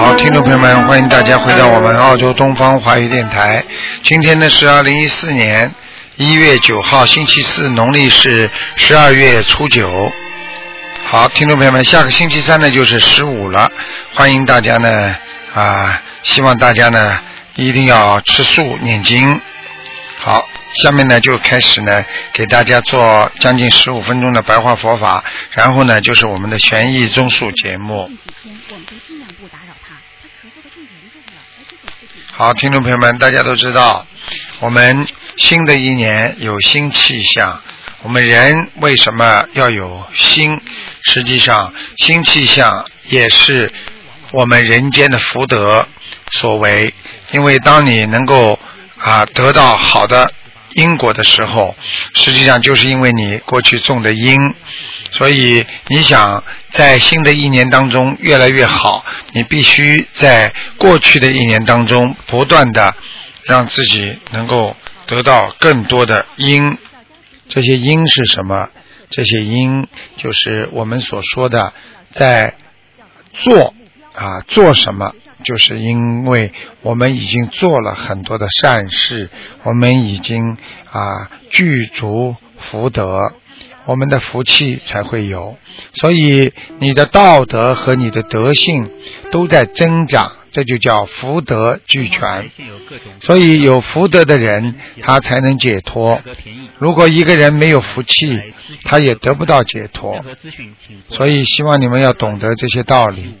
[0.00, 3.62] 好，听众朋友们，欢迎大家回到我们澳洲东方华语电台。
[4.02, 5.70] 今天呢是二零一四年
[6.16, 10.10] 一月九号，星期四，农历是十二月初九。
[11.04, 13.70] 好，听众朋友们，下个星期三呢就是十五了，
[14.14, 15.14] 欢迎大家呢
[15.54, 17.20] 啊，希望大家呢
[17.56, 19.38] 一定要吃素念经。
[20.16, 28.10] 好，下面呢就开始呢给大家做将近十五分钟的白话佛法，然后呢就是我们的悬疑综述节目。
[32.32, 34.06] 好，听众朋友们，大家都知道，
[34.60, 37.60] 我们新的一年有新气象。
[38.02, 40.58] 我们人为什么要有新？
[41.02, 43.70] 实际上，新气象也是
[44.32, 45.86] 我们人间的福德
[46.32, 46.94] 所为。
[47.32, 48.58] 因为当你能够
[48.96, 50.32] 啊得到好的
[50.74, 51.76] 因果的时候，
[52.14, 54.36] 实际上就是因为你过去种的因。
[55.12, 62.94] 所以，你想在新的一年当中越来越好，你必须在过去的一年当中不断的
[63.44, 64.76] 让自己能够
[65.06, 66.78] 得到更多的因。
[67.48, 68.68] 这些因是什么？
[69.10, 71.72] 这些因就是我们所说的
[72.12, 72.54] 在
[73.34, 73.74] 做
[74.14, 76.52] 啊做什么，就是因为
[76.82, 79.28] 我们已经做了很多的善事，
[79.62, 80.56] 我们已经
[80.90, 83.32] 啊具足福德。
[83.86, 85.56] 我们的福气才会有，
[85.94, 88.88] 所以你的道德和你的德性
[89.32, 92.48] 都在增长，这就叫福德俱全。
[93.20, 96.20] 所以有福德的人，他才能解脱。
[96.78, 98.40] 如果一个人没有福气，
[98.84, 100.24] 他也得不到解脱。
[101.08, 103.34] 所以希望你们要懂得这些道理。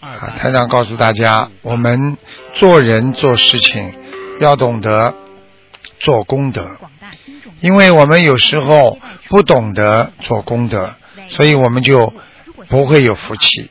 [0.00, 2.16] 啊，台长告诉大家，我们
[2.54, 3.94] 做人做事情
[4.40, 5.14] 要懂得
[5.98, 6.78] 做功德，
[7.60, 8.98] 因为我们有时候。
[9.30, 10.92] 不懂得做功德，
[11.28, 12.12] 所以我们就
[12.68, 13.70] 不会有福气。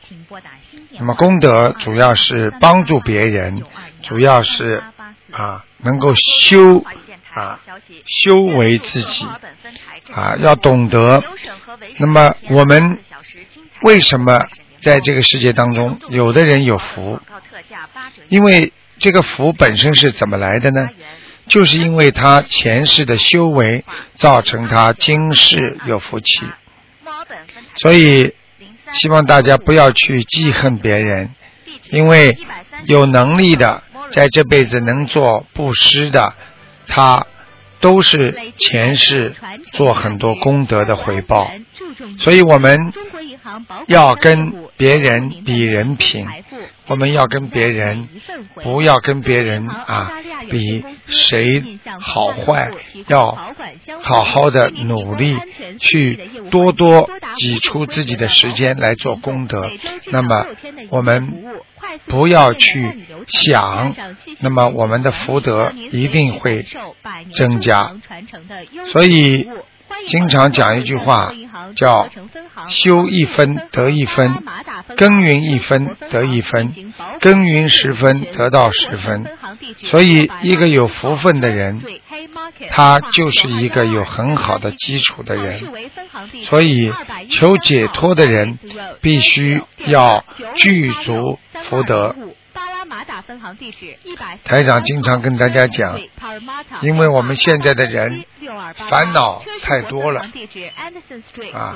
[0.92, 3.62] 那么功德主要是帮助别人，
[4.00, 4.82] 主要是
[5.30, 6.82] 啊能够修
[7.34, 7.60] 啊
[8.06, 9.26] 修为自己
[10.14, 11.22] 啊要懂得。
[11.98, 12.98] 那么我们
[13.82, 14.40] 为什么
[14.82, 17.20] 在这个世界当中，有的人有福？
[18.28, 20.88] 因为这个福本身是怎么来的呢？
[21.46, 26.46] 就是因为他前世的修为，造成他今世有福气，
[27.76, 28.34] 所以
[28.92, 31.30] 希望大家不要去记恨别人，
[31.90, 32.38] 因为
[32.84, 36.34] 有能力的在这辈子能做布施的，
[36.86, 37.26] 他
[37.80, 39.34] 都是前世
[39.72, 41.50] 做很多功德的回报，
[42.18, 42.92] 所以我们
[43.86, 46.26] 要跟别人比人品。
[46.86, 48.08] 我们要跟别人，
[48.62, 50.10] 不要跟别人啊
[50.50, 52.70] 比谁好坏，
[53.06, 53.54] 要
[54.00, 55.36] 好好的努力
[55.78, 56.18] 去
[56.50, 59.68] 多多挤出自己的时间来做功德。
[60.10, 60.46] 那么
[60.88, 61.44] 我们
[62.06, 63.94] 不要去想，
[64.40, 66.64] 那么我们的福德一定会
[67.34, 67.94] 增加。
[68.86, 69.46] 所以。
[70.06, 71.34] 经常讲一句话，
[71.76, 72.08] 叫
[72.68, 74.42] “修一分得一分，
[74.96, 76.74] 耕耘一分得一分，
[77.20, 79.24] 耕耘十分得到十分”。
[79.84, 81.82] 所以，一个有福分的人，
[82.70, 85.60] 他就是一个有很好的基础的人。
[86.44, 86.92] 所以，
[87.28, 88.58] 求解脱的人
[89.00, 92.14] 必须要具足福德。
[94.44, 96.00] 台长经常跟大家讲，
[96.82, 98.24] 因为我们现在的人
[98.88, 100.20] 烦恼太多了。
[101.52, 101.74] 啊，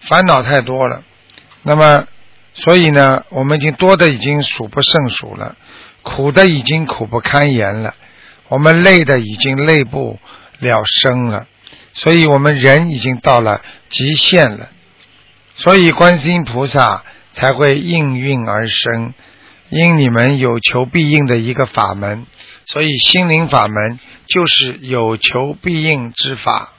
[0.00, 1.02] 烦恼太多了。
[1.62, 2.06] 那么，
[2.54, 5.56] 所以呢，我们已经多的已经数不胜数了，
[6.02, 7.94] 苦的已经苦不堪言了，
[8.48, 10.18] 我们累的已经累不
[10.58, 11.46] 了生了，
[11.94, 14.68] 所以我们人已经到了极限了。
[15.56, 19.14] 所以，观世音菩萨才会应运而生，
[19.70, 22.26] 因你们有求必应的一个法门，
[22.66, 26.70] 所以心灵法门就是有求必应之法。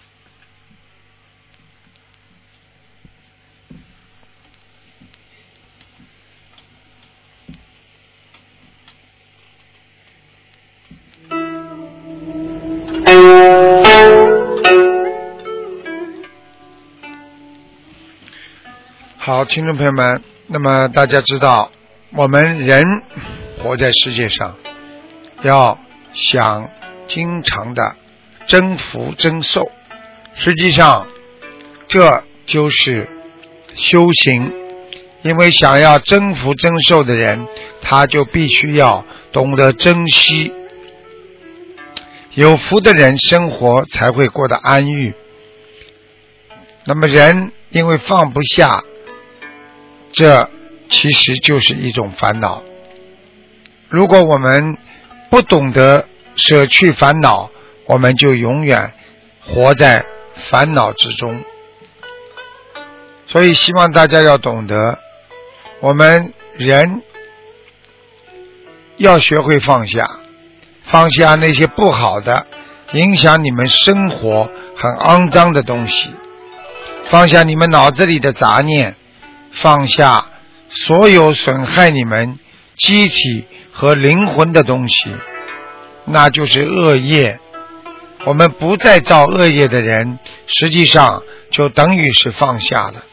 [19.26, 21.72] 好，听众朋友们，那么大家知道，
[22.12, 22.84] 我们人
[23.58, 24.56] 活在世界上，
[25.42, 25.80] 要
[26.14, 26.70] 想
[27.08, 27.96] 经常的
[28.46, 29.72] 增福增寿，
[30.36, 31.08] 实际上
[31.88, 33.10] 这就是
[33.74, 34.54] 修行。
[35.24, 37.48] 因为想要增福增寿的人，
[37.82, 40.54] 他就必须要懂得珍惜。
[42.36, 45.14] 有福的人生活才会过得安逸。
[46.84, 48.84] 那么人因为放不下。
[50.16, 50.50] 这
[50.90, 52.64] 其实就是一种烦恼。
[53.90, 54.78] 如果我们
[55.30, 57.52] 不懂得舍去烦恼，
[57.86, 58.94] 我们就永远
[59.46, 61.44] 活在烦恼之中。
[63.28, 65.00] 所以，希望大家要懂得，
[65.82, 67.02] 我们人
[68.96, 70.10] 要学会放下，
[70.84, 72.48] 放下那些不好的、
[72.94, 76.10] 影响你们生活很肮脏的东西，
[77.06, 78.96] 放下你们脑子里的杂念。
[79.56, 80.28] 放下
[80.70, 82.38] 所有损害你们
[82.76, 85.06] 机体和灵魂的东西，
[86.06, 87.40] 那就是恶业。
[88.26, 93.04] 我们不再造恶业的人，实际上就等于是放下了。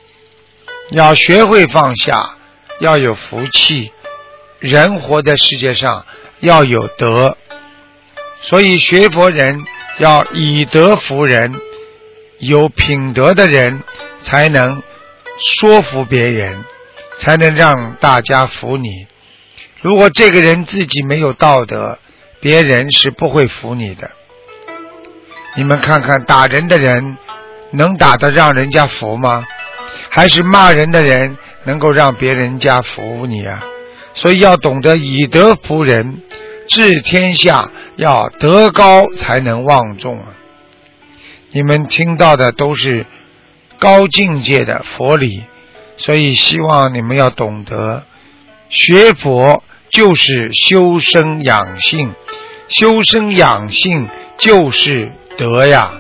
[0.91, 2.37] 要学会放下，
[2.81, 3.93] 要有福气。
[4.59, 6.07] 人活在世界上
[6.41, 7.37] 要有德，
[8.41, 9.65] 所以学佛人
[9.99, 11.53] 要以德服人，
[12.39, 13.83] 有品德的人
[14.23, 14.83] 才能。
[15.39, 16.65] 说服别人，
[17.19, 19.07] 才能让大家服你。
[19.81, 21.99] 如果这个人自己没有道德，
[22.41, 24.11] 别人是不会服你的。
[25.57, 27.17] 你们看看，打人的人
[27.73, 29.45] 能打得让人家服吗？
[30.11, 33.63] 还是骂人的人能够让别人家服你啊？
[34.15, 36.23] 所以要懂得以德服人，
[36.69, 40.27] 治天下要德高才能望重啊！
[41.51, 43.07] 你们听到的都是。
[43.83, 45.43] 高境界的佛理，
[45.97, 48.05] 所以希望你们要懂得，
[48.69, 52.15] 学佛就是修身养性，
[52.69, 54.09] 修身养性
[54.39, 55.95] 就是德呀。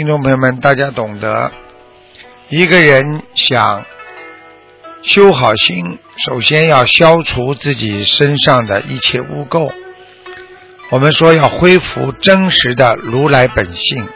[0.00, 1.52] 听众朋友们，大家懂得，
[2.48, 3.84] 一个人想
[5.02, 9.70] 修好心，首先要消除自己身上的一切污垢。
[10.88, 14.08] 我们说要恢复真实的如来本性，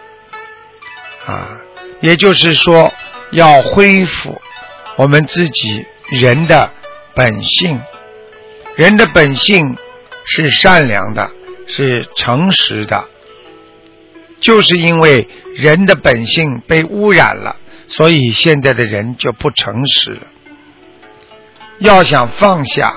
[1.27, 1.59] 啊，
[2.01, 2.91] 也就是说
[3.31, 4.41] 要恢复
[4.97, 6.71] 我们自己人的
[7.15, 7.79] 本性。
[8.75, 9.77] 人的本性
[10.25, 11.31] 是善良的，
[11.67, 13.05] 是诚实的。
[14.45, 17.57] 就是因为人的本性被污染了，
[17.87, 20.21] 所以现在的人就不诚实了。
[21.79, 22.95] 要想放下，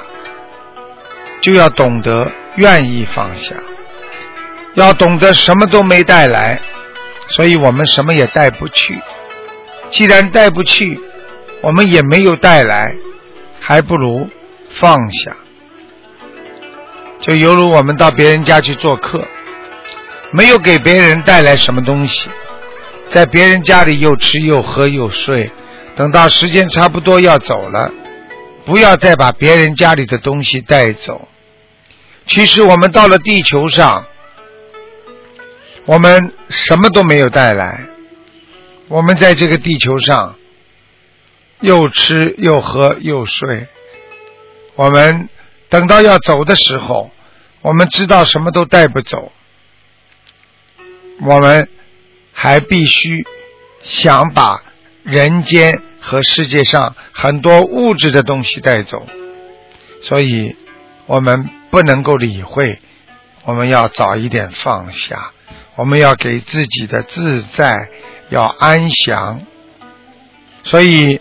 [1.40, 3.56] 就要懂得愿意放下，
[4.74, 6.60] 要懂得什么都没带来，
[7.30, 9.02] 所以我们什么也带不去。
[9.90, 11.00] 既然带不去，
[11.62, 12.94] 我们也没有带来，
[13.62, 14.30] 还不如
[14.72, 15.38] 放下。
[17.22, 19.26] 就犹如我们到别人家去做客。
[20.32, 22.30] 没有给别人带来什么东西，
[23.10, 25.52] 在别人家里又吃又喝又睡，
[25.96, 27.92] 等到时间差不多要走了，
[28.66, 31.28] 不要再把别人家里的东西带走。
[32.26, 34.06] 其实我们到了地球上，
[35.86, 37.86] 我们什么都没有带来，
[38.90, 40.36] 我们在这个地球上
[41.62, 43.68] 又吃又喝又睡，
[44.76, 45.30] 我们
[45.70, 47.12] 等到要走的时候，
[47.62, 49.32] 我们知道什么都带不走。
[51.22, 51.68] 我们
[52.32, 53.26] 还必须
[53.82, 54.64] 想把
[55.04, 59.08] 人间和世界上很多物质的东西带走，
[60.02, 60.56] 所以
[61.08, 62.80] 我们不能够理会，
[63.46, 65.32] 我们要早一点放下，
[65.76, 67.76] 我们要给自己的自在
[68.30, 69.42] 要安详。
[70.64, 71.20] 所以，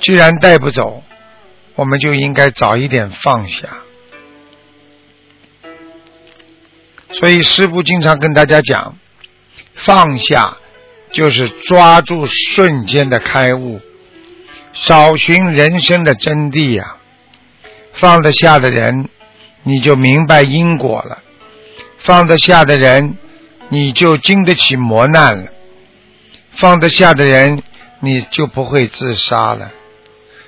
[0.00, 1.02] 既然带不走，
[1.74, 3.68] 我们就应该早一点放下。
[7.10, 8.96] 所以，师父经常跟大家讲。
[9.74, 10.56] 放下
[11.12, 13.80] 就是抓住瞬间的开悟，
[14.84, 16.96] 找寻人生的真谛呀。
[17.94, 19.08] 放得下的人，
[19.62, 21.18] 你就明白因果了；
[21.98, 23.16] 放得下的人，
[23.68, 25.46] 你就经得起磨难了；
[26.56, 27.62] 放得下的人，
[28.00, 29.70] 你就不会自杀了。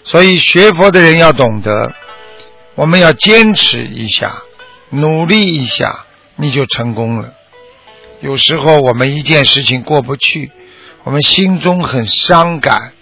[0.02, 1.94] 所以学佛的人要懂得，
[2.74, 4.42] 我们要坚持一下，
[4.90, 6.04] 努力一下，
[6.34, 7.32] 你就成功了。
[8.20, 10.50] 有时候我们一件事情过不去，
[11.04, 12.92] 我们心中很伤感，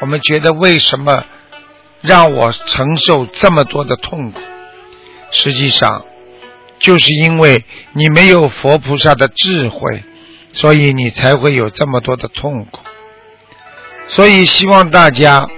[0.00, 1.24] 我们觉得为什么
[2.00, 4.40] 让我承受这么多的痛苦？
[5.30, 6.04] 实际上，
[6.78, 10.02] 就是因为你没有佛菩萨的智慧，
[10.52, 12.80] 所以你才会有这么多的痛苦。
[14.08, 15.48] 所以希望大家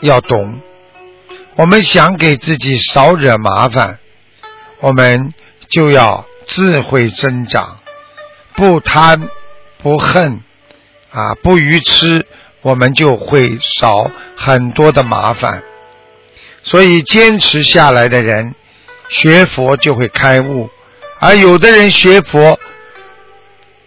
[0.00, 0.60] 要懂，
[1.56, 3.98] 我们想给自己少惹麻烦，
[4.80, 5.32] 我们
[5.70, 7.77] 就要智慧增长，
[8.58, 9.28] 不贪
[9.80, 10.40] 不恨
[11.12, 12.26] 啊，不愚痴，
[12.60, 15.62] 我们就会少很多的麻烦。
[16.64, 18.56] 所以坚持下来的人，
[19.08, 20.68] 学佛就会开悟，
[21.20, 22.58] 而有的人学佛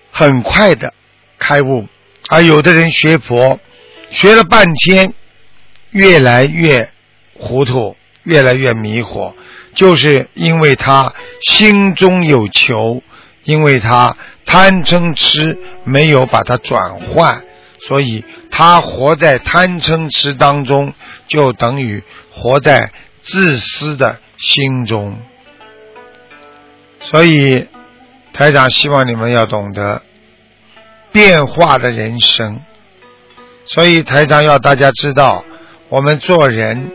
[0.09, 0.93] 很快的
[1.37, 1.85] 开悟。
[2.29, 3.59] 而有的人学佛，
[4.09, 5.13] 学了半天，
[5.89, 6.89] 越来越
[7.33, 9.33] 糊涂，越来越迷惑，
[9.75, 13.03] 就是因为他心中有求，
[13.43, 17.43] 因为他贪嗔痴没有把它转换，
[17.87, 20.93] 所以他活在贪嗔痴当中，
[21.27, 25.17] 就等于活在自私的心中。
[26.99, 27.67] 所以，
[28.33, 30.01] 台长希望你们要懂得。
[31.13, 32.61] 变化的人生，
[33.65, 35.43] 所以台长要大家知道，
[35.89, 36.89] 我们做人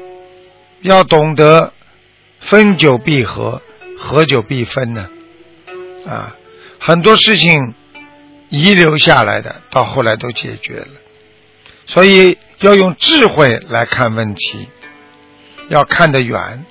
[0.80, 1.74] 要懂得
[2.40, 3.60] 分久必合，
[3.98, 5.06] 合久必分呢。
[6.06, 6.34] 啊，
[6.78, 7.74] 很多事情
[8.48, 10.88] 遗留下来的，到后来都解决了。
[11.86, 14.68] 所以要用智慧来看问题，
[15.68, 16.64] 要看得远，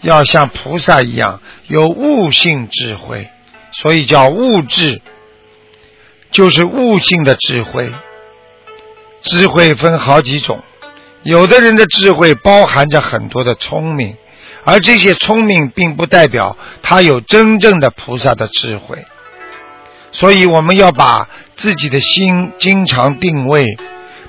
[0.00, 3.28] 要像菩萨一样有悟性智慧，
[3.72, 5.00] 所以叫悟智。
[6.30, 7.92] 就是悟性的智慧，
[9.20, 10.62] 智慧分好几种，
[11.24, 14.16] 有的人的智慧包含着很多的聪明，
[14.64, 19.04] 而这些聪明并不代表他有真正的菩萨的智慧，
[20.12, 23.64] 所以我们要把自己的心经常定位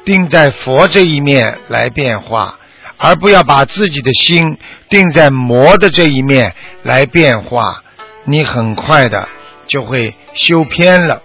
[0.05, 2.57] 定在佛这一面来变化，
[2.97, 4.57] 而不要把自己的心
[4.89, 7.83] 定在魔的这一面来变化，
[8.25, 9.27] 你很快的
[9.67, 11.21] 就会修偏了。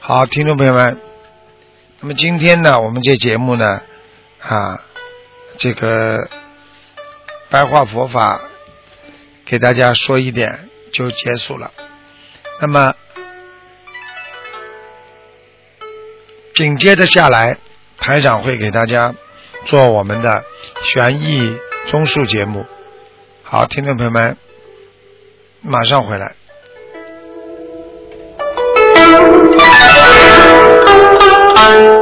[0.00, 0.98] 好，听众朋友们，
[2.00, 3.82] 那么今天呢，我们这节目呢，
[4.40, 4.80] 啊，
[5.58, 6.28] 这个
[7.50, 8.40] 白话佛法
[9.44, 11.70] 给大家说一点就结束了。
[12.60, 12.94] 那么
[16.60, 17.56] 紧接着下来，
[17.96, 19.14] 台长会给大家
[19.64, 20.44] 做我们的
[20.82, 22.66] 悬疑综述节目。
[23.42, 24.36] 好，听众朋友们，
[25.62, 26.34] 马上回来。